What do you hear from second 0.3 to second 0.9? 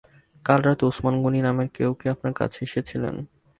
কাল রাতে